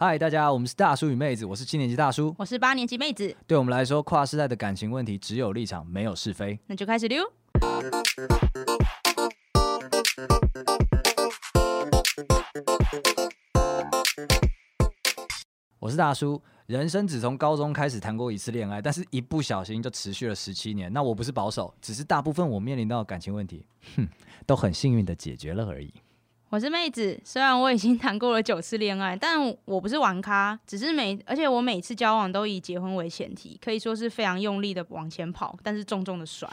[0.00, 3.34] 嗨，大家，我们是大叔与妹子，我是七年级大叔，我是八年级妹子。
[3.48, 6.56] 对我们来说，跨世代的感情问题只有立场，没有是非。
[6.68, 7.28] 那就开始溜。
[15.80, 20.92] 我是大叔，人生只从高中开始谈过一次恋爱，但是一不小心就持续了十七年。
[20.92, 24.06] 那我不是保守，只是大部分我面临到的感情问题，哼，
[24.46, 25.92] 都很幸运的解决了而已。
[26.50, 36.48] 我是妹子，虽然我已经 谈过了九次恋爱，但我不是玩咖，只是每而且我每次交往都以结婚为前提，可以说是非常用力的往前跑，但是重重的摔。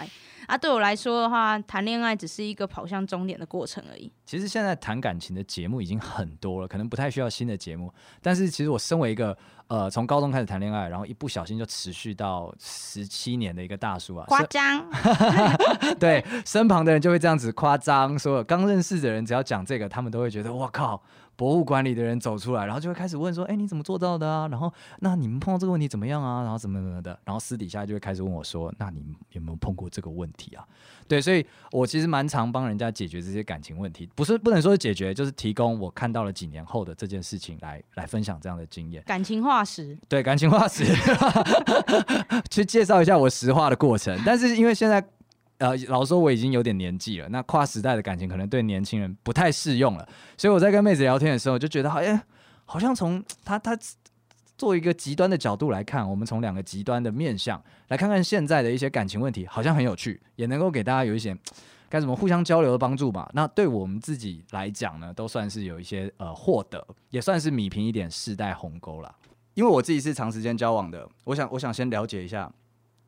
[0.48, 4.12] 啊，对我来说的话，谈恋爱只是一个跑向终点的过程而已。
[4.26, 7.91] 其实现在谈感情的节目已经很多了，可能不太需要新的节目。
[8.22, 9.36] 但是其实我身为一个
[9.67, 14.85] 呃从高中开始谈恋爱，然后一不小心就持续到十七年的一个大叔啊，夸张。
[15.99, 21.01] 对，身旁的人就会这样子夸张，说刚认识的人只要讲这个，他们都会觉得我靠。
[21.35, 24.48] 博物馆里的人走出来，然后就会开始问说：“哎，你怎么做到的啊？
[24.48, 26.41] 然后那你们碰到这个问题怎么样啊？
[26.44, 27.17] 然后怎么怎么的？
[27.25, 30.66] 然后私底下就会开始问我说：那你有没有碰过这个问题啊？
[31.08, 39.03] 对，所以我其实蛮常帮人家解决这些感情问题，不是不能说是解决，就是提供我看到了几年后的这件事情来来分享这样的经验。
[39.06, 40.86] 感情化石，对，感情化石，
[42.50, 44.19] 去介绍一下我石化的过程。
[44.25, 45.06] 但是因为现在。
[45.58, 52.22] 呃，老实说我已经有点年纪了，那跨时代的感情可能对年轻人不太适用了，所以我在跟妹子聊天的时候就觉得，好像
[52.66, 53.78] 好像从他他
[54.58, 61.38] 做一个极端的角度来看，我们从两个极端的面向来看看现在的一些感情问题，好像很有趣，也能够给大家有一些
[61.88, 63.30] 该怎么互相交流的帮助吧。
[63.34, 69.16] 那对我们自己来讲呢，都算是有一些呃获得，也算是弭平一点世代鸿沟了。
[69.53, 72.52] 因为我自己是长时间交往的，我想我想先了解一下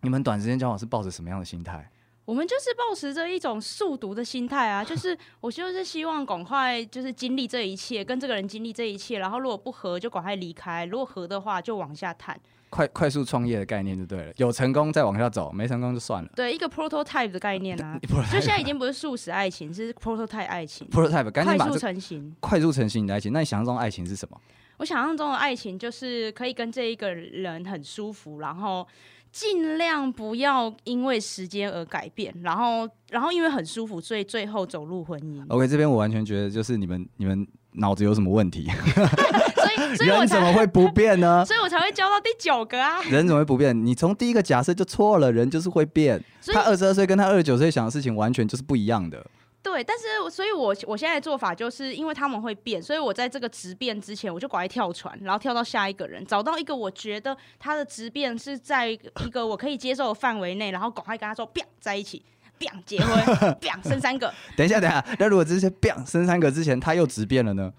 [0.02, 1.90] 你们短时间交往是抱着什么样的心态？
[2.28, 12.38] 我们就是抱持着一种速读的心态啊，就是 我就是希望赶快就是经历这一切，跟这个人经历这一切，然后如果不合就赶快离开，如果合的话就往下谈。
[12.70, 16.30] 快快速创业的概念就对了，有成功再往下走，没成功就算了。
[16.36, 17.98] 对，一个 prototype 的概念啊，
[18.30, 20.86] 就现在已经不是速食爱情，是 prototype 爱情。
[20.90, 23.32] prototype 快速成型，快速成型你的爱情。
[23.32, 24.38] 那你想象中的爱情是什么？
[24.80, 28.86] 我想象中的爱情就是可以跟这一个人很舒服，然后。
[29.32, 35.44] 尽量不要因为时间而改变，然后，然后因为很舒服，所以最后走入婚姻。
[35.50, 38.68] OK，这边我完全觉得就是你们，你们脑子有什么问题？
[38.98, 41.44] 所以， 所以我人怎么会不变呢？
[41.48, 43.02] 所以我才会教到第九个啊！
[43.04, 43.86] 人怎么会不变？
[43.86, 46.24] 你从第一个假设就错了，人就是会变。
[46.48, 49.26] 他二十二岁跟他二十九岁想的事情完全就是不一样的。
[49.70, 62.24] 对，但是所以我，我现在的做法就是，因为他们会变，所以我在这个直变之前，我就赶快跳船，然后跳到下一个人，找到一个我觉得他的直变是在一个我可以接受的范围内，然后赶快跟他说，啪在一起
[62.58, 63.20] ，，biang 结婚，，
[63.60, 64.34] biang 生三个。
[64.56, 67.74] 等一下，等一下，那如果这些啪生三个之前他又直变了呢？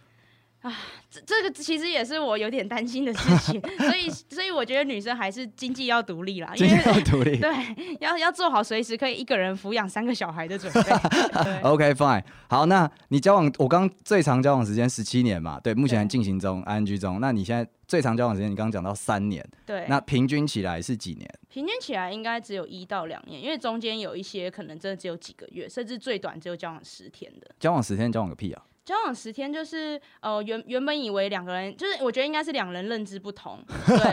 [0.60, 0.74] 啊，
[1.08, 10.80] 这这个其实也是我有点担心的事情，所以所以我觉得女生还是经济要独立啦，经济要独立，对，要要做好随时可以一个人抚养三个小孩的准备。
[11.62, 17.20] OK fine，好，那你交往我刚最长交往时间十七年嘛，对，目前还进行中，ing 中。
[17.20, 21.32] 那你现在最长交往时间，你刚刚讲到三年，对，那平均起来是几年？
[21.48, 27.48] 平均起来应该只有一到两年，因为中间有一些可能真的只有几个月，甚至最短只有交往十天的。
[27.60, 28.62] 交往十天，交往个屁啊！
[28.88, 33.98] 交往十天就是呃原原本以为两个人就是我觉得应该是两人认知不同，对。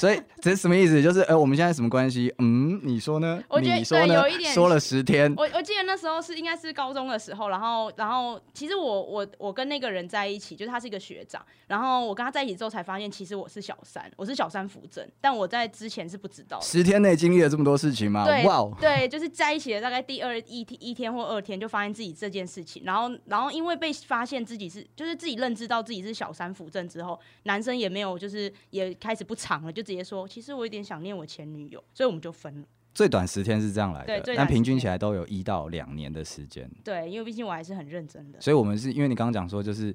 [0.00, 1.02] 所以这是什么意思？
[1.02, 2.34] 就是呃我们现在什么关系？
[2.38, 3.38] 嗯，你说呢？
[3.48, 3.84] 我觉得？
[3.84, 5.30] 对，有一点说了十天。
[5.36, 16.58] 我我记得那时候是应该是高中的时候，然后然后其实我我我跟那个人在一起，就是他是一个学长，然后我跟他在一起之后才发现，其实我是小三，我是小三扶正，但我在之前是不知道。
[16.62, 18.24] 十天内经历了这么多事情吗？
[18.24, 21.89] 对，哇哦，对，就是在一起的大概第二一天一天或二天就发现。
[21.92, 32.66] 自己这件事情，然后，然后因为被发现自己是，就是自己认知到自己是小三扶正之后，男生也没有，就是也开始不长了，就直接说，其实我有点想念我前女友，所以我们就分了。
[32.92, 36.68] 最短十天是这样来的，但平均起来都有一到两年的时间。
[36.82, 38.40] 对，因为毕竟我还是很认真的。
[38.40, 39.94] 所以我们是因为你刚刚讲说，就是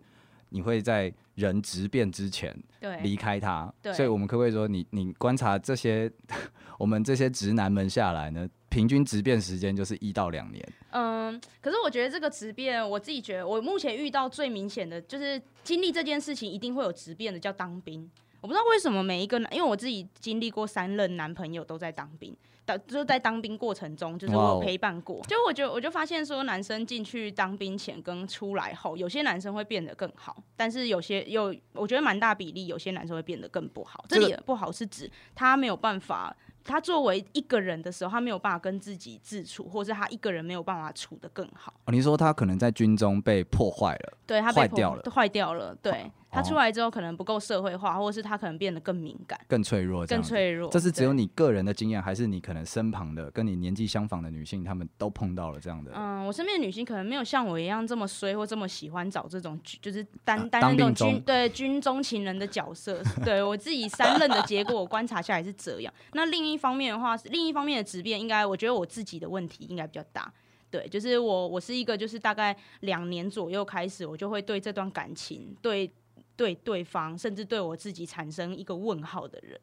[0.49, 2.57] 你会在人质变之前
[3.01, 6.09] 离开他，对，所以我们可不可以说你，你你观察这些
[6.79, 8.47] 我们这些直男们下来呢？
[8.75, 10.61] 平均质变时间就是一到两年。
[10.91, 18.11] 嗯，可是我觉得这个质变，我自己觉得，我目前遇到最明显的就是经历这件事情一定会有质变的，叫当兵。
[18.41, 22.35] 我不知道为什么每一个男，因为我自己经历过三任男朋友都在当兵，
[22.65, 25.21] 当就是在当兵过程中，就是我有陪伴过。
[25.25, 34.03] 就我觉得，我就发现说，男生进去当兵前跟出来后，有些男生会变得更好，但是有些有，我觉得蛮大比例，有些男生会变得更不好。
[34.09, 36.35] 这里的不好是指他没有办法。
[36.65, 41.73] 他作为一个人的时候，他没有办法跟自己自处，或者是他一个人没有办法处得更好。
[41.85, 46.11] 哦，你说他可能在军中被破坏了，对，他被坏掉了，坏掉了，对。
[46.35, 50.69] 哦他出来之后可能不够社会化，或者是他可能变得更敏感、更脆弱、更脆弱。
[50.69, 55.91] 这是只有你个人的经验，还是你可能身旁的跟你年纪相仿的女性，她们都碰到了这样的？
[55.95, 63.01] 嗯，我身边的女性可能没有像我一样这么衰，或这么喜欢找这种就是担担任这种军对军中情人的角色。
[63.23, 65.93] 对我自己三任的结果，我观察下来是这样。
[66.13, 70.31] 那另一方面的话，另一方面的质变，应该我觉得我自己的问题应该比较大。
[70.69, 75.89] 对，就是我我是一个就是大概两年左右开始，我就会对这段感情对。
[76.35, 79.59] 对对方，甚至对我自己产生一个问号的人，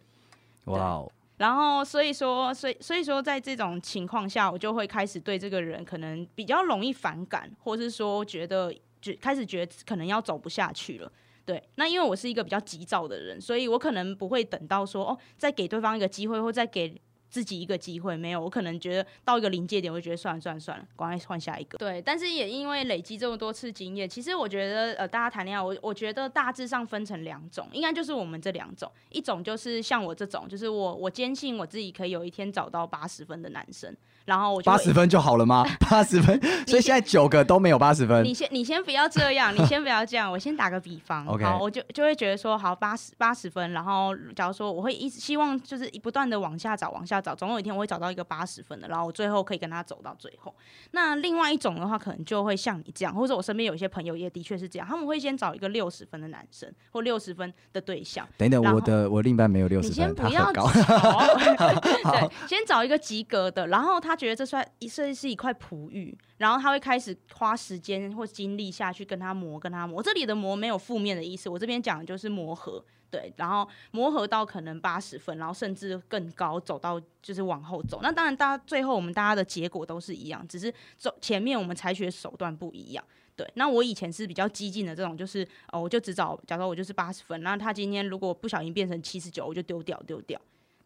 [0.65, 1.05] 哇！
[1.39, 11.11] 然后所以说，所以所以说，在这种情况下，我就会开始对这个人可能比较容易反感，或是说觉得就开始觉得可能要走不下去了。
[11.45, 17.01] 对，那因为我是一个比较急躁的人，所以我可能不会等到说哦，再给对方一个机会，或再给。
[17.33, 21.79] 自己一个机会没有，我可能觉得到一个临界点，我就觉得算了算了算了，赶快换下一个。
[21.79, 33.97] 对，但是也因为累积这么多次经验，其实我觉得呃，大家谈恋爱，我我觉得大致上分成两种，应该就是我们这两种，一种就是像我这种，就是我我坚信我自己可以有一天找到八十分的男生。
[34.25, 35.65] 然后我就八十分就好了吗？
[35.91, 38.25] 八十分，所以现在九个都没有八十分。
[38.25, 40.31] 你先，你先不要这样，你先不要这样。
[40.31, 43.73] 我先打个比方， OK，好，我就就会觉得说，好，八十八十分。
[43.73, 50.55] 然后，假如说我会一直希望就是不断的往下找，往下找，总有一天我会找到一个八十分的，然后我最后可以跟他走到最后。
[50.93, 58.27] 那另外一种的话，可能就会像你这样，或者我身边有一些朋友也的确是这样，他们会先找一个六十分的男生或六十分的对象。
[58.37, 64.93] 等等，我的我另一半没有六十分，你先不要找， 对，先找一个及格的，然后他他觉得这算一。
[64.93, 70.03] 这是一块璞玉，然后他会开始花时间或精力下去跟他磨，跟他磨。
[70.03, 78.01] 这里的磨没有负面的意思，我这边讲的就是磨合，对，然后磨合到可能八十分，然后甚至更高，走到就是往后走。
[78.03, 83.03] 那当然，大家最后我们大家的结果都是一样，只是走前面我们采取的手段不一样。
[83.35, 90.39] 对，那我以前是比较激进的这种，就是哦，我就只找，假如我就是八十分，那他今天如果不小心变成七十九，我就丢掉，丢掉。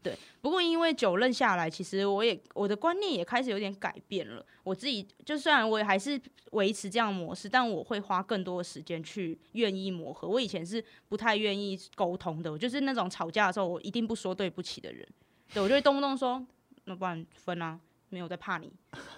[0.07, 4.45] 对，不过因为久任下来，其实我也我的观念也开始有点改变了。
[4.63, 6.21] 我自己就虽然我也还是
[6.53, 10.29] 维持这样模式，但我会花更多的时间去愿意磨合。
[10.29, 15.05] 我以前是不太愿意沟通的，我就是那种吵架的时候我一定不说对不起的人。
[15.53, 16.41] 对，我就会动不动说，
[16.85, 17.81] 那不然分啊，
[18.11, 18.73] 没有在怕你。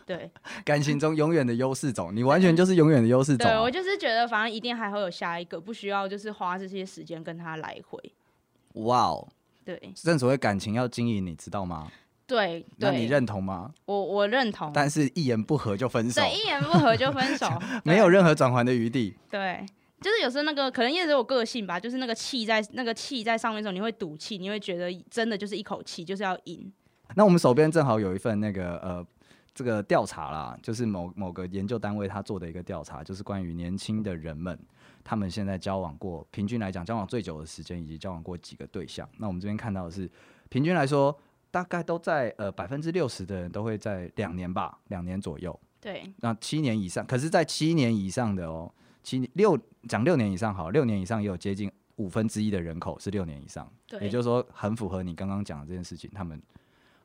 [0.07, 0.31] 对，
[0.65, 3.53] 感情中永远的优势种，你完全就是永远的优势种啊。
[3.53, 8.13] 对，我就是觉得反正一定还会有下一个，不需要就是花这些时间跟他来回。
[8.73, 9.29] 哇哦。
[9.69, 11.93] 对，正所谓感情要经营，你知道吗？
[12.27, 13.71] 对，那你认同吗？
[13.85, 17.47] 我我认同，但是一言不合就分手，对，一言不合就分手，
[17.85, 19.15] 没有任何转圜的余地。
[19.31, 19.63] 对，
[20.01, 26.73] 就是有时候那个可能也是有个性吧，就是那个气在那个气在上面的时候，你会赌气，你会觉得真的就是一口气就是要赢。
[27.15, 29.07] 那我们手边正好有一份那个呃
[29.55, 34.59] 这个调查啦，就是某某个研究单位他做的一个调查，就是关于年轻的人们。
[35.09, 39.09] 他们现在交往过，平均来讲交往最久的时间，以及交往过几个对象。
[39.17, 40.07] 那我们这边看到的是，
[40.51, 41.19] 平均来说，
[41.51, 45.59] 大概都在呃百分之六十的人都会在两年吧，两年左右。
[45.81, 46.13] 对。
[46.19, 48.71] 那七年以上，可是，在七年以上的哦，
[49.03, 49.59] 七六
[49.89, 53.67] 讲六年以上好，六年以上也有接近五分之一的人口是六年以上。
[53.87, 53.99] 对。
[54.01, 56.39] 也就是说，很符合你刚刚讲的这件事情，他们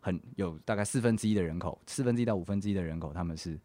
[0.02, 3.58] 很有大概四分之一的人口，四分之一到五分之一的人口，他们是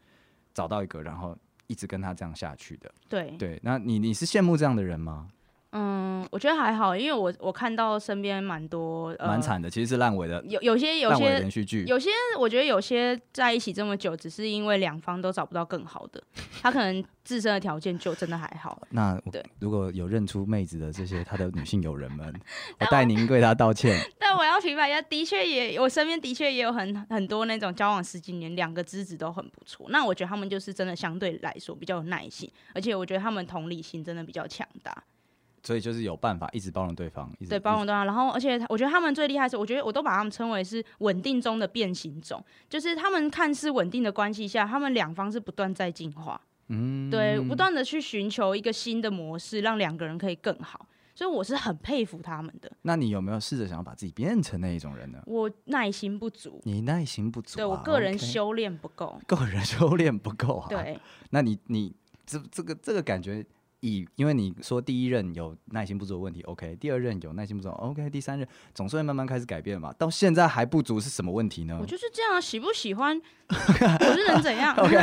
[0.55, 1.37] 找到一个，然后。
[1.69, 5.29] 一直跟他这样下去的，对对，那你你是羡慕这样的人吗？
[5.71, 12.09] 嗯，我觉得还好，因为我我看到身边蛮多蛮惨、呃、的，其实是烂尾的，有有些有些连续剧，有些
[12.39, 16.23] 我觉得有些在一起这么久，只是因为两方都找不到更好的，
[16.63, 18.81] 他可能自身的条件就真的还好。
[18.91, 22.35] 那对，如果有认出妹子的这些他的女性友人们，
[22.81, 23.95] 我代您对他道歉。
[24.19, 29.87] 但我要平反一下，的确也我身边的确也有很很多那种交往十几年，两个资质都很不错。
[29.91, 35.05] 那我觉得他们就是真的相对来说比较有耐心，而且我觉得他们同理心真的比较强大。
[35.69, 38.07] 所以就是有办法一直包容对方，对，包容对方。
[38.07, 50.87] 然后，而且我觉得他们最厉害的是，我觉得我都把他们称为是稳定中的变形种，就是他们看似稳定的关系下，他们两方是不断在进化，嗯，对，不断的去寻求一个新的模式，让两个人可以更好。
[51.15, 52.73] 所以我是很佩服他们的。
[52.81, 55.23] 那你有没有试着想要把自己变成那一种人呢？
[55.27, 60.67] 我耐心不足，你耐心不足啊，对，我个人修炼不够，个人修炼不够啊。
[60.71, 60.99] 对，
[61.29, 61.95] 那你你
[62.25, 63.45] 这这个这个感觉。
[63.81, 69.93] 以，因为你说第一任有耐心不足的问题，OK，第二任有耐心不足，OK，第三任总是会慢慢开始改变嘛。
[69.93, 71.79] 到现在还不足是什么问题呢？
[71.81, 74.97] 我就是这样，喜不喜欢，我是能怎样？OK，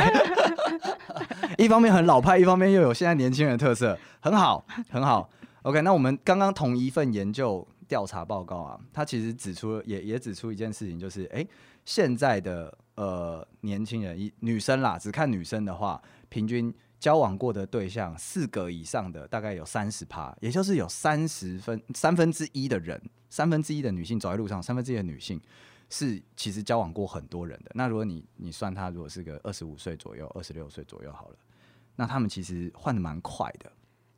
[1.56, 5.30] 一方面很老派，一方面又有现在年轻人的特色，很好，很好。
[5.62, 11.48] OK，那我们刚刚同一份研究调查报告啊，它其实指出也也指出一件事情，就是哎、欸，
[11.84, 25.40] 现在的呃年轻人一女生啦，只看女生的话，平均交往过的对象四个以上的大概有三十趴，也就是有三十分三分之一的人，三分之一的女性走在路上，三分之一的女性
[25.90, 27.70] 是其实交往过很多人的。
[27.74, 31.36] 那如果你你算她如果是个二十五岁左右，二十六岁左右好了，
[31.96, 33.70] 那他们其实换得蛮快的。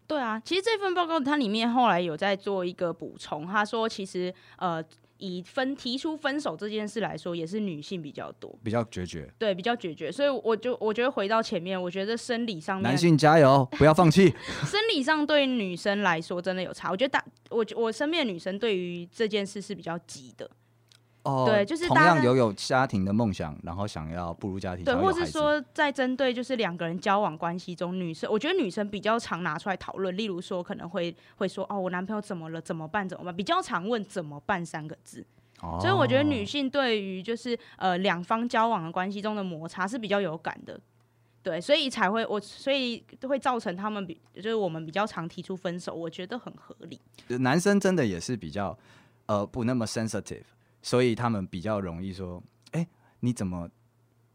[0.07, 4.83] 对啊，其实这份报告它里面后来有在做一个补充，他说其实呃
[5.19, 10.11] 以分提出分手这件事来说，也是女性比较多，比较决绝，对，比较决绝。
[10.11, 14.33] 所以我就我觉得回到前面，我觉得生理上面男性加油，不要放弃。
[14.65, 20.51] 生理上对女生来说真的有差，我觉得大我我身边的女生对于这件事是比较急的。
[21.29, 32.61] 哦，对，就是同样有有家庭的梦想，然后想要步入家庭，对，或是说在针对就是两个人交往关系中，女生我觉得女生比较常拿出来讨论，例如说可能会会说哦，我男朋友怎么了？
[32.61, 33.09] 怎么办？
[33.09, 33.37] 怎么办？
[33.37, 35.25] 比较常问怎么办三个字。
[35.61, 40.81] 哦，所以我觉得女性对于就是呃两方交往的关系中的摩擦是比较有感的，
[41.43, 47.01] 对，所以才会我所以会造成他们比就是我们比较常提出分手，我觉得很合理。
[47.41, 48.79] 男生真的也是比较
[49.27, 50.45] 呃不那么 sensitive。
[50.81, 52.43] 所以他们比较容易说
[52.73, 52.87] ：“哎、
[53.21, 53.69] 你怎么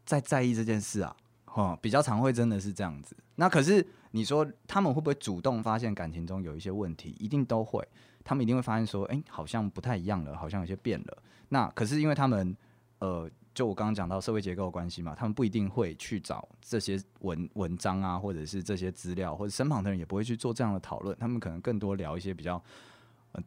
[0.04, 3.16] 在在意这件事啊？”哈，比较常会真的是这样子。
[3.36, 7.16] 那可是你说他们会不会主动发现感情中有一些问题？
[7.18, 7.86] 一定都会。
[8.24, 12.56] 他们一定会发现说：“哎、好像不太一样了，好像有些变了。”那可是因为他们
[12.98, 21.16] 呃，就我刚刚讲到社会结构关系嘛，他们不一定会去找这些文文章啊，或者是这些资料，或者身旁的人也不会去做这样的讨论。
[21.18, 22.62] 他们可能更多聊一些比较。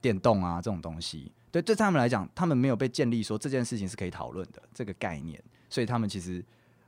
[0.01, 6.44] 电动啊，这种东西，对对他们来讲，他们没有被建立说这件事情是可以讨论的这个概念，所以他们其实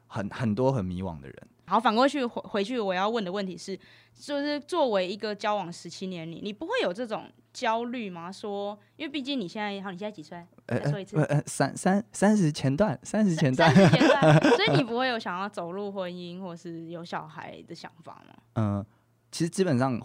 [0.08, 1.36] 很很多很迷惘的人。
[1.66, 3.80] 好，反过去回回去，我要问的问题是，
[4.13, 8.32] 就是作为一个交往十七年你，你不会有这种焦虑吗？
[8.32, 10.44] 说，因为毕竟你现在，好，你现在几岁？
[10.68, 18.34] 再说一次，呃呃，三三三十前段，三十前段，三十前段， 所以你不会有想要走入婚姻或是有小孩的想法吗？
[18.54, 18.86] 嗯、呃，
[19.32, 19.98] 其实基本上。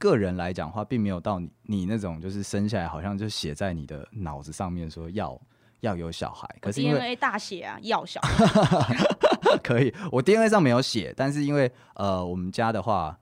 [0.00, 5.38] 个人来讲的话，并没有到你你那种，就是生下来好像就写在你的脑子上面说要
[5.80, 6.48] 要有小孩。
[6.58, 8.96] 可是因为 DNA 大写啊，要小孩。
[9.62, 13.18] 可以，我 DNA 上没有写，但是因为呃，我们家的话，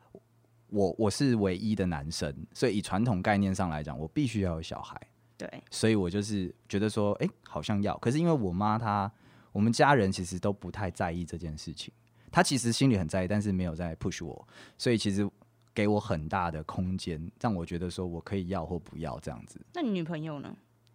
[0.68, 4.96] 我我是唯一的男生，所以以传统概念上来讲，我必须要有小孩。
[5.36, 7.98] 对，所以我就是觉得说，哎、欸，好像要。
[7.98, 9.10] 可是因为我妈她，
[9.50, 11.92] 我们家人其实都不太在意这件事情。
[12.30, 15.28] 她其实心里很在意，但是没有在 push 我，所以其实。
[15.78, 19.60] 给我很大的空间，让我觉得说我可以要或不要这样子。
[19.72, 20.52] 那你女朋友呢？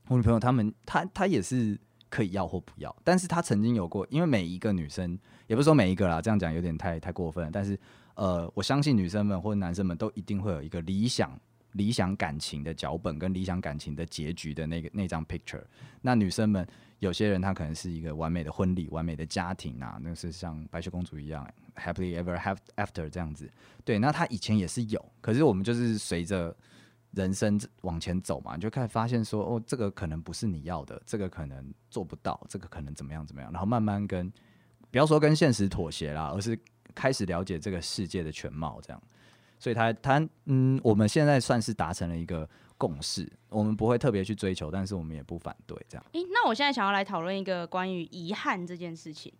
[0.10, 7.50] 我女朋友他们，她她也是可以要或不要，但是她曾经有过，因为每一个女生，也不是说每一个啦，这样讲有点太太过分了。
[7.50, 7.80] 但是
[8.16, 11.32] 呃，我相信女生们或者男生们都一定会有一个理想
[11.72, 15.64] 理想感情的脚本跟理想感情的结局的那个那张 picture。
[16.02, 16.68] 那女生们。
[17.00, 22.38] 有些人她可能是一个完美的婚礼、完美的家庭啊，那是像白雪公主一样 happily ever
[22.76, 23.50] after 这样子。
[23.84, 26.56] 对，那他以前也是有，可是我们就是随着
[27.12, 34.32] 人生往前走嘛，就开始发现说，哦，这个可能不是你要的，这个可能做不到，这个可能怎么样怎么样，然后慢慢跟
[34.92, 36.58] 不要说跟现实妥协啦，而是
[36.96, 39.02] 开始了解这个世界的全貌，这样。
[39.60, 42.50] 所以他他嗯，我们现在算是达成了一个。
[42.76, 46.06] 共识，我们不会特别去追求，但是我们也不反对这样。
[46.12, 49.32] 诶，那我现在想要来讨论一个关于遗憾这件事情。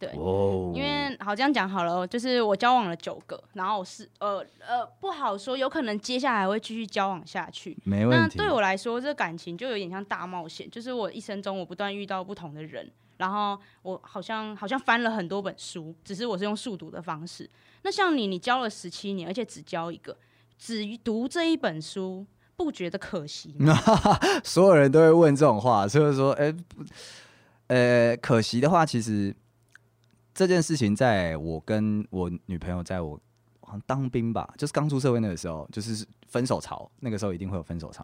[0.00, 7.76] 对，哦，因为好这样讲好了，就是我交往了九个，然后是呃呃不好说，有可能接下来会继续交往下去。
[7.84, 8.36] 没问题。
[8.38, 17.48] 那对我来说，这感情就有点像大冒险，就是我一生中我不断遇到不同的人，然后我好像好像翻了很多本书，只是我是用速读的方式。
[17.82, 20.16] 那像你，你交了十七年，而且只交一个，
[20.58, 22.26] 只读这一本书。
[22.56, 23.74] 不觉得可惜吗？
[24.44, 26.52] 所有人都会问这种话，就是说，哎、
[27.68, 29.34] 欸，呃，可惜的话，其实
[30.34, 33.20] 这件事情，在我跟我女朋友，在我
[33.60, 38.02] 好像当兵吧，就是刚出社会那个时候，就是分手潮，那个时候一定会有分手潮。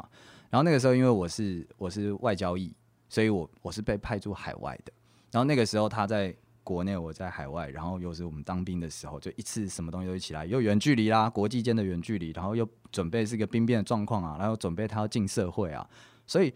[0.50, 2.74] 然后那个时候，因为我是我是外交役，
[3.08, 4.92] 所以我我是被派驻海外的。
[5.30, 6.34] 然后那个时候他在。
[6.66, 15.88] 国内我在海外，然后又是我们当兵的时候，就一次什么东西都一起来，又远距离啦，国际间的远距离，然后又准备是一个兵变的状况啊，然后准备他要进社会啊，
[16.26, 16.52] 所以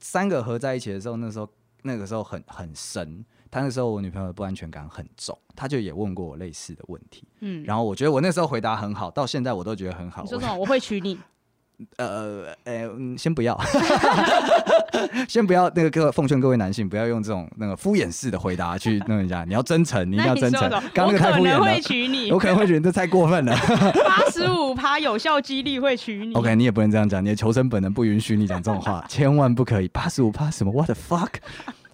[0.00, 1.48] 三个合在一起的时候，那时候
[1.82, 3.24] 那个时候很很深。
[3.52, 10.22] 他那时候我女朋友的不安全感很重，他就也问过我类似的问题，嗯，然后我觉得我那时候回答很好，到现在我都觉得很好。
[10.22, 10.56] 你说什么？
[10.56, 11.18] 我会娶你。
[11.96, 13.58] 呃，呃，先不要，
[15.28, 15.68] 先不要。
[15.70, 19.42] 那个各奉劝各位男性，不要用这种那个敷衍式的回答去弄人家。
[19.42, 20.70] 你要真诚，你一定要真诚。
[20.70, 21.58] 刚刚那个太敷衍了。
[21.58, 23.56] 我可能会娶你，我可能会觉得这太过分了。
[24.06, 26.32] 八十五趴有效几率会娶你。
[26.34, 29.88] OK，你也不能这样讲，你的求生本能不允许你讲这种话，千万不可以。
[29.88, 30.94] 八十五趴什么？What the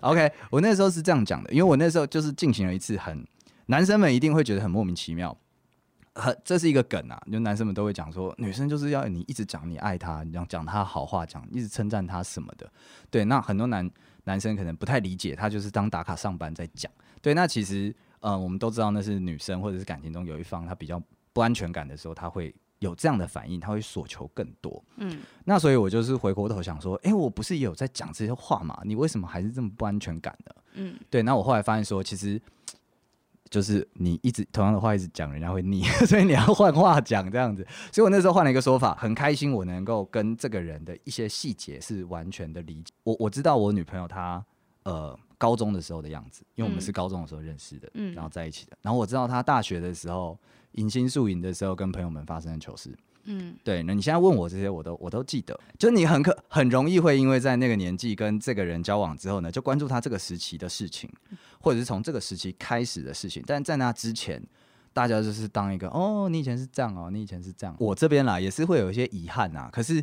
[0.01, 3.27] OK，我那时候是这样讲的，因为我那时候就是进行了一次很，
[3.67, 5.37] 男生们一定会觉得很莫名其妙。
[6.15, 12.69] 很这是一个梗啊，就男生们都会讲说，女生就是要你一直讲你爱她，你要讲她好话，讲一直称赞她什么的。
[13.09, 13.89] 对，那很多男
[14.25, 16.91] 男生可能不太理解，他就是当打卡上班在讲。
[17.23, 21.01] 对，那其实，呃，我们都知道那是女生或者是感情中有一方他比较
[21.33, 24.85] 不安全感的时候，他会有这样的反应，他会索求更多。
[24.97, 28.79] 嗯，那所以我就是回过头想说，哎，我不是也有在讲这些话吗？
[28.85, 30.55] 你为什么还是这么不安全感呢？
[30.75, 32.41] 嗯，对，那我后来发现说，其实。
[33.51, 37.67] 就是你一直同样的话一直讲，人家会腻， 所以你要换话讲这样子。
[37.91, 42.93] 所以我那时候换了一个说法，很开心我能够跟这个人的一些细节是完全的理解。
[43.05, 44.45] 我我知道我女朋友她
[44.83, 48.77] 呃高中的时候的样子，因为我们是高中的时候认识的，嗯，然后在一起的。
[48.83, 50.39] 然后我知道他大学的时候
[50.73, 52.95] 迎新宿营的时候跟朋友们发生的糗事。
[53.31, 55.59] 嗯，对，那你现在问我这些，我都我都记得。
[55.79, 61.11] 就你很可很容易会因为在那个年纪跟这个人交往之后呢，就关注他这个时期的事情，
[61.61, 63.45] 或者是从这个时期开始的事情。
[63.47, 64.43] 但在那之前，
[64.95, 67.77] 大家就是当一个哦，你以前是这样哦，你以前是这样。
[67.79, 69.69] 我这边啦也是会有一些遗憾呐。
[69.71, 70.03] 可是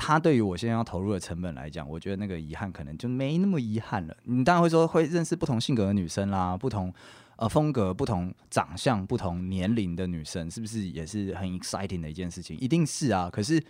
[0.00, 4.16] 他对于我现在要投入的成本来讲，我觉得那个遗憾可能就没那么遗憾了。
[4.24, 6.92] 你当然会说会认识不同性格的女生啦，不同。
[7.36, 12.54] 呃，风格不同、长相不同、年龄的女生，是不是也是很 exciting 的一件事情？
[12.58, 13.30] 一定是啊。
[13.32, 13.62] 可是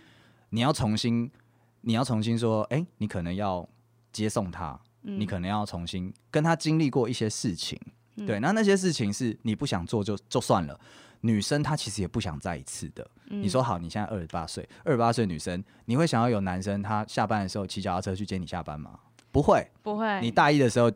[0.49, 1.31] 你要重新，
[1.79, 3.65] 你要重新说，哎、欸，你可能要
[4.11, 7.79] 接送她，嗯、你可能要重新跟她经历过一些事情。
[8.17, 10.77] 嗯、对，那那些事情是你不想做就就算了。
[11.21, 13.07] 女生她其实也不想再一次的。
[13.29, 18.91] 嗯、你说好，你现在二十八岁，二十八岁女生，你会想要有男生他下班的时候骑脚踏车去接你下班吗？
[19.31, 20.19] 不会，不会。
[20.19, 20.91] 你大一的时候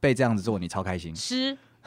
[0.00, 1.14] 被这样子做，你超开心。
[1.14, 1.56] 是。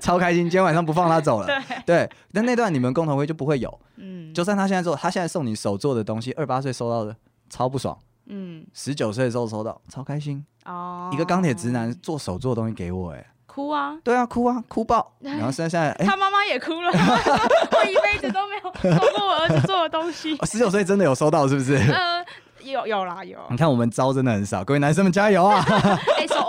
[0.00, 0.44] 超开心！
[0.44, 1.46] 今天晚上不放他走了。
[1.46, 3.80] 对，对，但那段你们共同会就不会有。
[3.96, 7.16] 嗯，就算他现在做，他现在送你手做的东西，二八岁收到的，
[7.50, 7.98] 超不爽。
[8.26, 10.46] 嗯，十九岁的时候收到，超开心。
[10.66, 13.26] 哦，一个钢铁直男做手做的东西给我，哎，
[13.58, 13.96] 哭啊！
[14.04, 15.12] 对啊，哭啊，哭爆。
[15.20, 16.90] 然后现在，现在，他妈妈也哭了。
[16.94, 20.36] 我一辈子都没有 收过我儿子做的东西。
[20.46, 21.74] 十九岁真的有收到，是不是？
[21.90, 22.24] 呃，
[22.62, 23.36] 有有啦，有。
[23.50, 25.60] 你看我们招真的很少，各位男生们加油啊！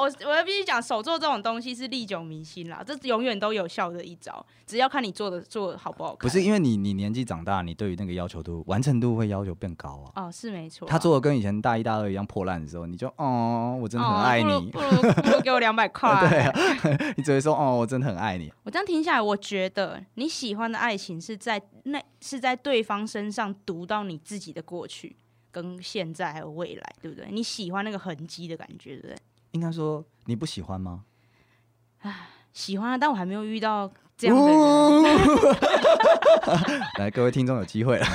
[0.02, 6.20] 我要必须讲，手作这种东西是历久弥新啦，这永远都有效的一招，只要看你做的做好不好看。
[6.20, 10.26] 不是因为你你年纪长大，你对于那个要求度完成度会要求变高啊。
[10.26, 10.88] 哦，是没错。
[10.88, 14.52] 他做的跟以前大一大二一样破烂的时候，你就哦，我真的很爱你。
[14.52, 16.28] 哦、不如不如，不如给我两百 块。
[16.30, 16.54] 对啊，
[17.18, 18.52] 你只会说哦，我真的很爱你。
[18.64, 25.16] 我这样听下来，我觉得你喜欢的爱情是在那是在对方身上读到你自己的过去
[25.52, 27.28] 跟现在还有未来，对不对？
[27.32, 29.16] 你喜欢那个痕迹的感觉，对不对？
[29.52, 31.04] 应该说你不喜欢吗？
[32.02, 34.54] 啊，喜欢啊，但我还没有遇到这样的人。
[37.00, 38.06] 来，各位听众有机会了，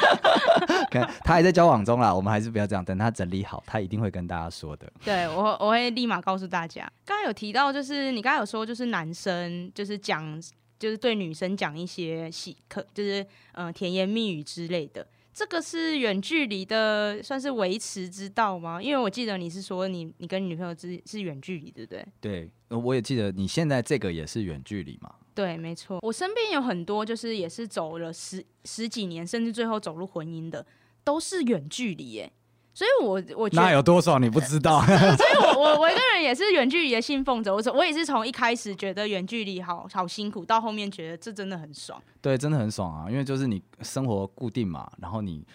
[0.90, 4.92] 看他还在交往中啦，我们还是不要这样，等他整理好，他一定会跟大家说的。
[5.04, 6.82] 对，我我会立马告诉大家。
[7.04, 10.40] 刚刚有提到，就是你刚刚有说，就是男生就是讲，
[10.78, 15.06] 就是对女生讲一些喜可，就是嗯、呃、甜言蜜语之类的。
[15.34, 18.80] 这个是远距离的，算是维持之道吗？
[18.80, 22.06] 因为我记得你是说你你跟你女朋友之是远距离，对不对？
[22.20, 25.12] 对，我也记得你现在这个也是远距离嘛。
[25.34, 25.98] 对，没错。
[26.00, 30.64] 我身边有很多就是也是走了十十几年，甚至最后走入婚姻的，
[31.02, 32.32] 都是远距离耶。
[32.74, 34.82] 所以我，我我觉得那有多少你不知道？
[34.84, 37.54] 所以我我我一个人也是远距离的信奉者。
[37.54, 42.02] 我我也是从一开始觉得远距离好好辛苦，到后面觉得这真的很爽。
[42.20, 43.08] 对，真的很爽啊！
[43.08, 45.46] 因为就是你生活固定嘛，然后你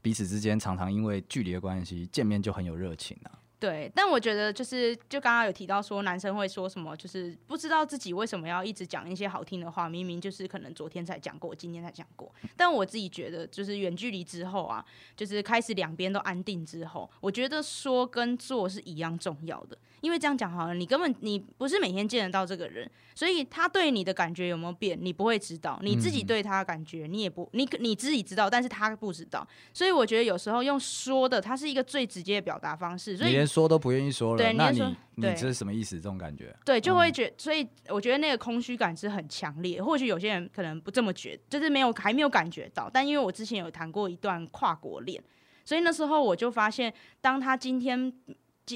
[0.00, 3.32] 彼此之间常常因为距离的关系见面就很有热情啊。
[3.60, 12.32] 对，但我觉得就是，就刚刚有提到说，男生会说什么，就是不知道自己为什么要一直讲一些好听的话，明明就是可能昨天才讲过，今天才讲过。
[12.56, 14.84] 但我自己觉得，就是远距离之后啊，
[15.16, 19.76] 就是开始两边都安定之后，我觉得说跟做是一样重要的。
[20.00, 25.78] 因为这样讲好了，你根本你不是每天见得到这个人，所以他对你的感觉有没有变，你不会知道。
[25.82, 29.46] 你自己对他的感觉，你也不，你你自己知道，但是他不知道。
[29.72, 33.16] 所以我觉得有时候用说的，它是一个最直接的表达方式。
[33.16, 34.80] 所以你连说都不愿意说了，对，那你
[35.16, 35.96] 你这是什么意思？
[35.96, 36.54] 这种感觉？
[36.64, 39.82] 对，就会觉，所以我觉得那个空虚感是很强烈。
[39.82, 42.88] 或许有些人可能不这么觉，就是没有还没有感觉到。
[42.92, 45.22] 但因为我之前有谈过一段跨国恋，
[45.64, 48.12] 所以那时候我就发现，当他今天。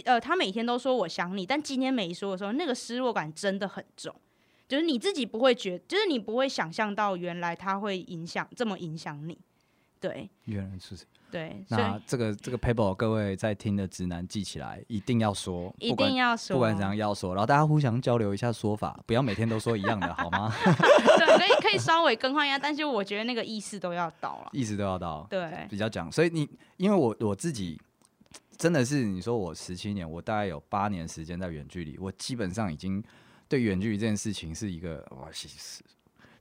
[0.00, 4.14] 呃，他每天都说我想你，但今天没说的时候，那个失落感真的很重。
[4.68, 9.38] 就是你自己不会觉，就是你不会想象到原来他会影响这么影响你。
[10.00, 11.04] 对，阅人处事。
[11.30, 20.52] 对，那这个这个 paper 各位在听的直男记起来，一定要说，一定要说，不管怎样要说，然后大家互相交流一下说法，不要每天都说一样的，好吗？
[20.64, 26.10] 对，可以可以稍微更换一下，但是我觉得那个意思都要到了，意思都要到，对，比较讲。
[26.10, 27.80] 所以你因为我我自己
[28.62, 33.02] 真的是你说我十七年，我大概有八年时间在远距离，我基本上已经
[33.48, 35.82] 对远距离这件事情是一个哇，其实。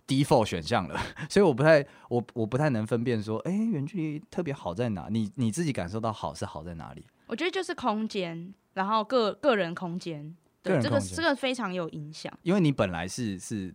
[0.08, 5.08] default 选项了， 所以我不太我我不太能分辨说，哎、欸，远距离特别好在哪？
[5.10, 7.04] 你你自己感受到好是好在哪里？
[7.28, 12.32] 我觉得就是空间，然后个个人空间，对，这个这个非常有影响。
[12.44, 13.74] 因为你本来是是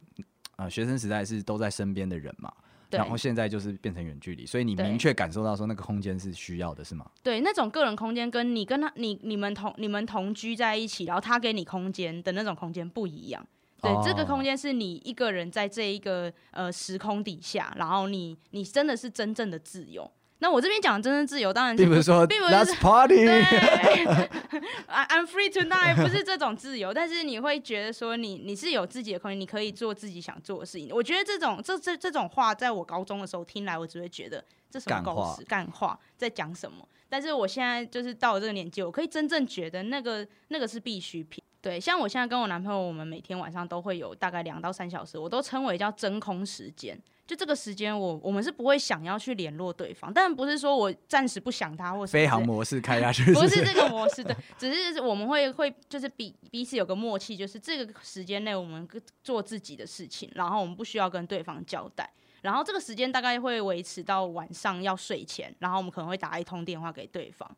[0.57, 7.11] 啊、呃，学生时代是都在身边的人嘛，对，然后现在就是变成远距离，所以你明确感受到说那个空间是需要的，是吗？
[7.23, 13.47] 对，那种个人空间跟你跟他你你们同你们同居在一起，然后他给你空间的那种空间不一样。
[13.83, 20.11] 对，这个空间是你一个人在这一个呃时空底下，然后你你真的是真正的自由。
[20.39, 23.43] 那我这边讲的真正自由，当然并不是说并不是 Let's party，对，
[24.87, 30.91] I'm free tonight，不是这种自由，但是你会觉得说你你是有自己的空间，你可以做自己想做的事情。
[30.93, 36.87] 我觉得这种这这这种话，在我高中的时候听来，我只会觉得这什么狗屎干话，在讲什么。
[37.09, 41.43] 但是我现在就是到了这个年纪，我可以真正觉得那个那个是必需品。
[41.67, 46.97] 对，像我现在跟我男朋友，我们每天晚上都会有大概两到三小时，我都称为叫真空时间。
[47.27, 58.89] 就这个时间，我我们是不会想要去联络对方，但不是说我暂时不想他，或是飞航模式开下 去是不是，不是这个模式的，只是我们会会就是彼彼此有个默契，就是这个时间内我们
[59.25, 62.09] 做自己的事情，然后我们不需要跟对方交代，
[62.43, 67.51] 然后这个时间大概会维持到晚上要睡前，然后我们可能会打一通电话给对方。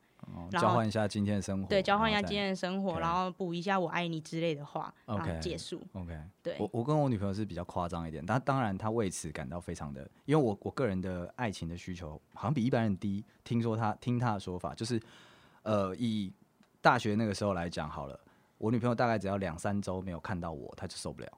[0.50, 5.82] 交换一下今天的生活，对，交换一下今天的生活，然后补一下我爱你之类的话，OK，结束。
[5.92, 13.24] OK，对，我我跟我女朋友是比较夸张一点，但当然她为此感到非常的，因为我我个人的爱情的需求好像比一般人低。
[13.44, 15.00] 听说她听她的说法，就是
[15.62, 16.32] 呃，以
[16.80, 18.18] 大学那个时候来讲好了，
[18.58, 21.28] 我女朋友大概只要两三周没有看到我，她就受不了。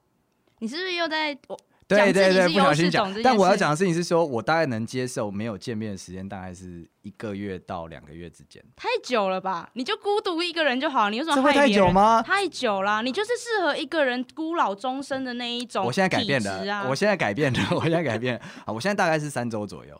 [0.59, 1.57] 你是不是又在我？
[1.97, 3.13] 对对对，不小心讲。
[3.21, 8.63] 但我要讲的事情是说，我大概能接受没有见面的时间，大概是一个月到两个月之间。
[8.75, 9.69] 太久了吧？
[9.73, 12.21] 你就孤独一个人就好，你有什么太久吗？
[12.21, 15.85] 太久了，你就是适合一个人孤老终生的那一种、啊。
[15.85, 18.41] 我现在改变了，我现在改变了，我现在改变了。
[18.65, 19.99] 好，我现在大概是三周左右。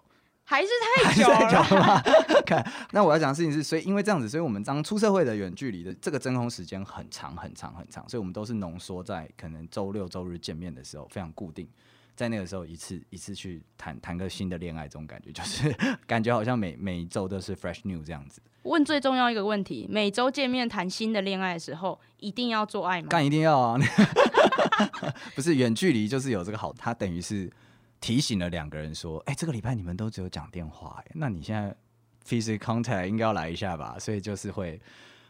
[0.52, 0.68] 还是
[1.06, 2.44] 太久了，太久了？
[2.46, 11.66] 看，那我要讲的事情是，所以因为这样子，所以我们当出社会的远距离的这个真空时间很长很长很长，所以我们都是浓缩在可能周六周日见面的时候，非常固定，
[12.18, 15.74] 在那个时候一次一次去谈谈个新的恋爱，这种感觉就是
[16.06, 18.42] 感觉好像每每周都是 fresh new 这样子。
[18.64, 23.08] 问最重要一个问题：每周见面谈新的恋爱的时候，一定要做爱吗？
[23.08, 23.80] 干一定要啊！
[25.34, 27.50] 不是远距离就是有这个好，它等于是。
[28.02, 31.74] 提醒了两个人说：“哎、这个礼拜你们都只有讲电话，哎，那你现在
[32.28, 33.96] physical contact 应该要来一下吧？
[34.00, 34.82] 所以就是会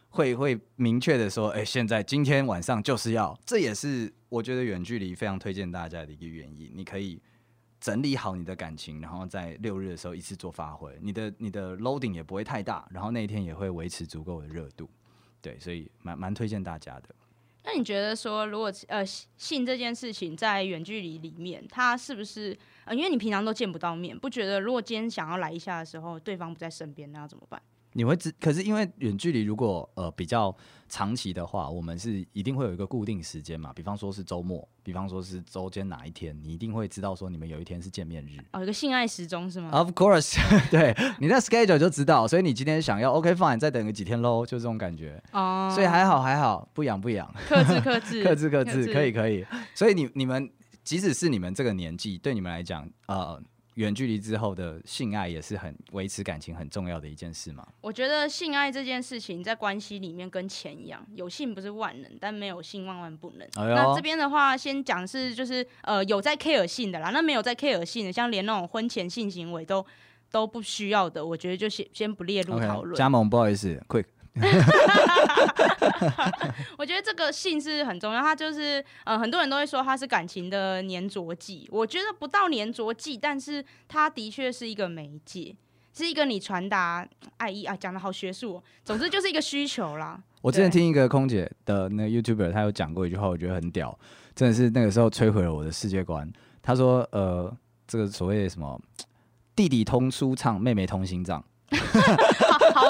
[0.08, 6.72] 会会明确的说，哎、现在今天晚上就是要，这也是我觉得远距离非常推荐大家的一个原因。
[6.74, 7.20] 你可以
[7.78, 14.88] 整理好你的感情，然后在六日的时候一次做发挥，你的你的 loading 也不会太大，然后那一天也会维持足够的热度。
[15.42, 17.14] 对，所以蛮蛮推荐大家的。”
[17.64, 27.62] 那你觉得说，如果呃性这件事情在远距离里面，他是不是呃，因为你平常都见不到面，不觉得如果今天想要来一下的时候，对方不在身边，那要怎么办？
[27.94, 30.54] 你会知，可是因为远距离如果呃比较
[30.88, 38.38] 长期的话，我们是一定会有一个固定时间嘛，比方说是周末，比方说是周间哪一天，你一定会知道说你们有一天是见面日。
[38.52, 40.36] 哦，有个性爱时钟是吗？Of course，
[40.70, 45.22] 对，你那 schedule 就知道，所以你今天想要 OK fine，再等个几天喽，就这种感觉。
[45.32, 49.44] 哦，所以还好还好，不痒不痒，克制 克制，克制克制，可以可以。
[49.74, 50.50] 所以你你们
[50.82, 53.42] 即使是你们这个年纪，对你们来讲，呃。
[53.74, 57.66] 远距离之后的性爱也是很维持感情很重要的一件事嘛。
[57.80, 63.48] 我觉得性爱这件事情在关系里面跟钱一样，有性不是万能，但没有性万万不能。
[63.54, 69.84] 哎、那这边的话，先讲是就是呃有在 care 性的啦，那没有在 care 性的，像连那种婚前性行为都
[70.30, 72.94] 都不需要的，我觉得就先先不列入讨论。
[72.94, 74.04] 加盟，不好意思，quick。
[76.78, 81.68] 我觉得这个性是很重要，它就是呃，很多人都会说它是感情的粘着剂。
[81.70, 85.54] 我觉得不到粘着剂，但是它的确是一个媒介，
[85.92, 88.62] 是一个你传达爱意啊，讲的好学术哦。
[88.84, 90.20] 总之就是一个需求啦。
[90.42, 93.96] 我之前听一个空姐的那个 YouTuber，他有讲过一句话，我觉得很屌，
[94.34, 96.30] 真的是那个时候摧毁了我的世界观。
[96.60, 98.80] 他说：“呃，这个所谓的什么
[99.54, 101.44] 弟弟通书唱，妹妹通心脏。”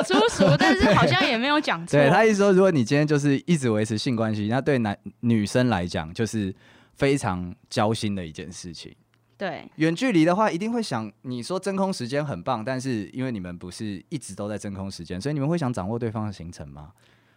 [0.03, 1.99] 粗俗， 但是好像也没有讲错。
[1.99, 6.55] 对，他意思说，如果你今天就是一直维持性关系，那对男女生来讲就是
[6.95, 8.95] 非常交心的一件事情。
[9.38, 16.93] 对，远距离的话，一定会想你说真空时间很棒，但是因为你们不是一直都在真空时间，所以你们会想掌握对方的行程吗？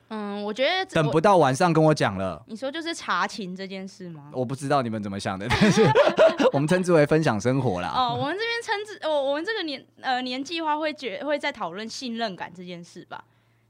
[0.10, 2.44] 嗯，我觉得等不到晚上跟我讲了。
[2.48, 4.30] 你说就是查情这件事吗？
[4.34, 5.82] 我不知道你们怎么想的，但是
[6.54, 7.92] 我们称之为分享生活啦。
[7.96, 13.24] 哦，我们这边称之，我我们这个年呃年计划会觉会在讨论信任感这件事吧？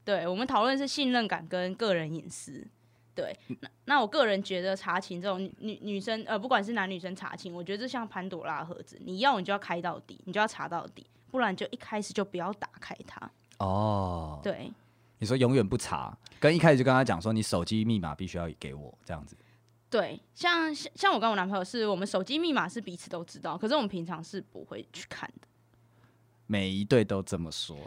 [0.04, 2.66] 对，我们讨论是信任感跟个人隐私。
[3.14, 13.30] 对，那那我个人觉得查情这种女女生呃，不管是男女生查情，我觉得这像潘朵拉盒子，你要你就要开到底，你就要查到底，不然就一开始就不要打开它。
[13.58, 14.70] 哦，对。
[15.18, 19.36] 你说永远不查，跟一开始就跟他讲说，你手机密码必须要给我这样子。
[19.88, 25.48] 对，像像我跟我男朋友是我们手机密码是彼此都知道，可是我们平常是不会去看的。
[26.46, 27.76] 每一对都这么说。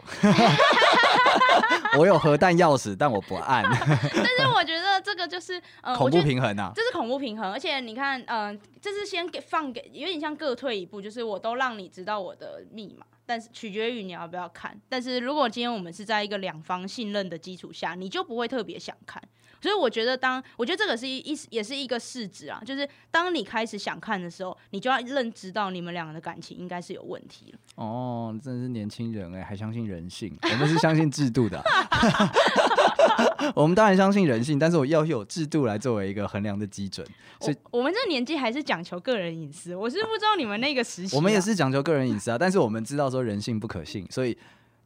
[1.98, 3.64] 我有核弹钥匙，但我不按。
[3.64, 7.52] 但是我觉得这个就是呃，恐怖平衡啊，这是恐怖平衡。
[7.52, 13.06] 而且你看，嗯、呃，这是先给放给，有点像各退一步，就是我都让你知道我的密码。
[13.26, 14.78] 但是取决于你要不要看。
[14.88, 19.22] 但是如果今天我们是在一个两方信任的基础下，你就不会特别想看。
[19.60, 27.58] 所以我觉得当，当我觉得这个是一一也是一个试纸啊，就是当你开始想看的时候，你就要认知到你们两个的感情应该是有问题了。
[27.76, 30.36] 哦，真的是年轻人哎，还相信人性？
[30.42, 31.62] 我们是相信制度的。
[33.54, 37.06] 我们当然相信人性，但是我要有制度来作为一个衡量的基准。
[37.40, 39.74] 所以我，我们这个年纪还是讲求个人隐私。
[39.74, 42.36] 我是不知道你们那个时期，我们也是讲求个人隐私啊。
[42.38, 43.20] 但是我们知道说。
[43.20, 44.34] 人性不可信，所以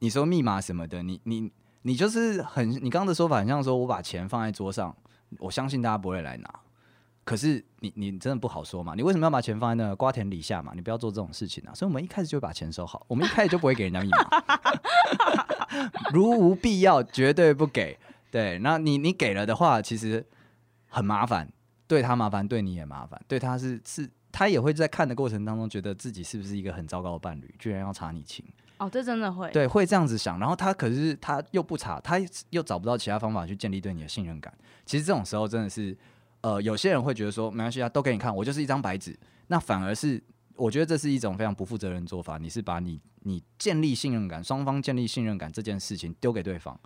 [0.01, 1.49] 你说密码什么的，你你
[1.87, 4.97] 你就是很，你刚刚的说法很像说，我把钱放在桌上，
[5.38, 6.61] 我相信大家不会来拿。
[7.25, 8.94] 可是你你真的不好说嘛？
[8.97, 10.73] 你为什么要把钱放在那个瓜田李下嘛？
[10.75, 11.75] 你不要做这种事情啊！
[11.75, 14.18] 所以我们一开始就把钱收好，我们一开始就不会给人家密码，
[16.12, 17.99] 如无必要绝对不给。
[18.31, 20.27] 对，那你你给了的话，其实
[20.88, 21.53] 很麻烦，
[21.87, 24.11] 对他麻烦，对你也麻烦，对他是是。
[24.37, 28.44] 他也会在看的过程当中，觉得自己是不是一个很糟糕的伴侣，居然要查你情。
[28.79, 29.51] 哦，这真的会。
[29.51, 30.39] 对，会这样子想。
[30.39, 34.53] 然后他可是他又不查，他又找不到其他方法去建立对你的信任感。
[34.85, 35.97] 其实这种时候真的是，
[36.41, 39.17] 呃，有些人会觉得说没关系啊，都给你看，我就是一张白纸。
[39.47, 40.23] 那反而是
[40.57, 42.37] 我觉得这是一种非常不负责任的做法。
[42.39, 46.79] 你是把你你建立信任感，双方建立信任感这件事情丢给对方。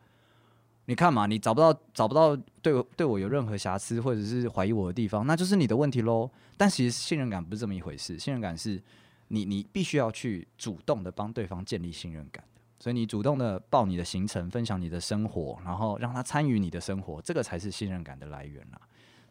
[0.86, 6.30] 你看嘛，你找不到找不到对我对我有任何瑕疵或者是怀疑我的地方，那就是你的问题喽。
[6.56, 8.82] 但其实信任感不是这么一回事，信任感是
[9.28, 12.44] 你你必须要去主动的帮对方建立信任感，
[12.78, 18.80] 所以你主动的报你的行程，分享你的生活，然后让他参与你的生活，这个才是信任感的来源啦。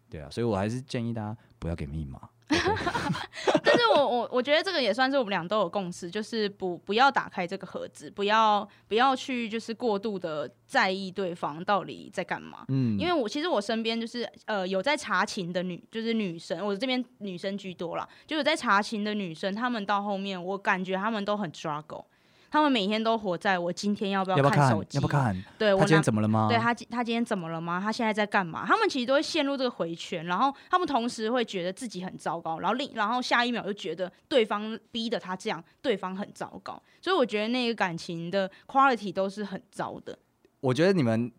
[0.10, 2.30] 对啊，所以我还是建议大家不要给密码。
[3.64, 12.66] 但是我我我觉得这个也算是我们俩都有共识，就是不不要打开这个盒子，不要不要去就是过度的在意对方到底在干嘛。
[12.70, 22.06] 嗯，因为我其实我身边就是呃有在查情的女，就是女生，我这边女生居多啦，就有在查情的女生，她们到后面我感觉她们都很 struggle。
[22.50, 24.98] 他们每天都活在我今天要不要看手机？
[24.98, 25.36] 要不看？
[25.58, 26.48] 对，我他今天怎么了吗？
[26.50, 27.80] 对他，他今天怎么了吗？
[27.80, 28.66] 他现在在干嘛？
[28.66, 36.82] 他们其实都会陷入这个回圈，然后他们同时会觉得自己很糟糕，然后另然后下一秒就觉得对方逼得他这样，对方很糟糕。
[37.02, 40.18] 所以我觉得那个感情的 quality 都是很糟的。
[40.60, 41.32] 我觉得你们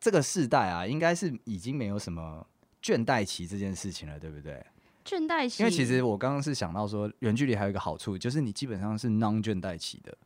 [0.00, 2.46] 这个世代啊，应该是已经没有什么
[2.82, 4.64] 倦怠期这件事情了，对不对？
[5.04, 10.16] 倦怠期，因为其实我刚刚是想到说，远距离还有一个好处，就是你基本上是 non 倦怠期的。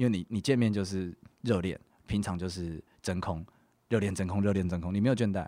[0.00, 3.44] 因为你你见面就是热恋，平常就是真空，
[3.90, 5.46] 热恋真空，热恋真空，你没有倦怠，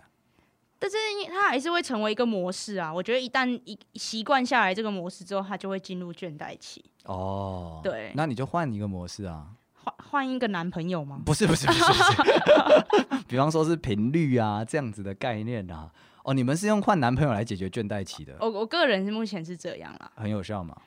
[0.77, 0.95] 但是
[1.27, 2.93] 它还是会成为一个模式啊。
[2.93, 6.85] 我觉得一旦一习惯下来这个模式之后，它就会进入倦怠期。
[7.05, 11.19] 哦，对，那你就换一个模式啊，换换一个男朋友吗？
[11.25, 15.91] 不是不是不是，不是 比方说是频率啊这样子的概念啊。
[16.25, 18.37] 哦，你们是用换男朋友来解决倦怠期的？
[18.39, 20.77] 我我个人目前是这样啦，很有效吗？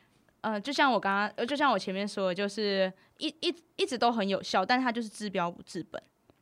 [0.46, 6.00] 嗯，就像我刚刚，呃，就像我前面说的，就是一一一直都很有效，但它就是治标不治本。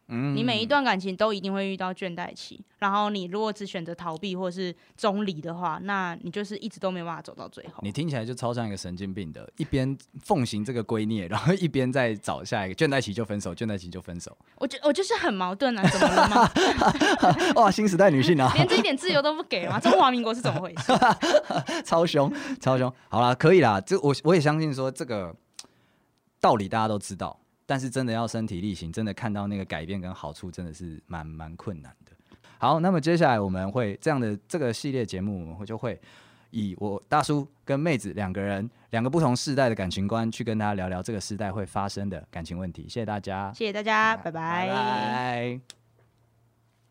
[0.08, 7.74] 嗯，你每一段感情都一定会遇到倦怠期，然后你如果只选择逃避或是中离的话，那你就是一直都没办法走到最后。
[7.80, 14.36] 你听起来就超像一个神经病的，一边奉行这个圭臬，然后一边在找下一个倦怠期就分手，倦怠期就分手。
[14.56, 16.50] 我就我就是很矛盾啊，怎么了吗？
[17.56, 19.80] 哇，新时代女性啊， 连这一点自由都不给吗？
[19.80, 20.92] 中华民国是怎么回事？
[21.82, 22.92] 超凶，超凶。
[23.08, 25.34] 好啦，可以啦，这我我也相信说这个
[26.40, 27.40] 道理大家都知道。
[27.66, 32.12] 但是真的要身体力行，真的看到那个改变跟好处，真的是蛮蛮困难的。
[32.58, 36.00] 好，那么接下来我们会这样的这个系列节目，我们会就会
[36.50, 42.84] 以我大叔跟妹子两个人两个不同世代的感情观，去跟大家聊聊这个时代会发生的感情问题。
[42.84, 44.68] 谢谢大家，谢谢大家，拜拜。
[44.68, 45.83] 拜拜。